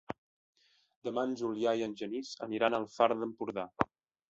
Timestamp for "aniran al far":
2.49-3.11